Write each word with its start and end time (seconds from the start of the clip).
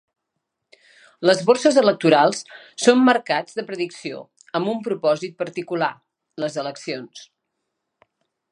Les 1.29 1.41
borses 1.49 1.75
electorals 1.81 2.39
són 2.85 3.03
mercats 3.09 3.59
de 3.59 3.65
predicció 3.69 4.23
amb 4.61 4.73
un 4.73 4.81
propòsit 4.89 5.37
particular: 5.43 5.91
les 6.45 6.61
eleccions. 6.65 7.23